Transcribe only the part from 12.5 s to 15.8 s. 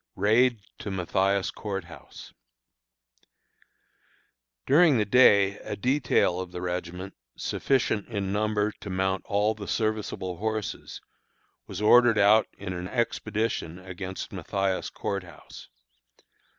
in an expedition against Mathias Court House.